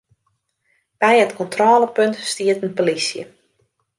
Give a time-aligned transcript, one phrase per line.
[1.01, 3.23] By it kontrôlepunt stiet in plysje.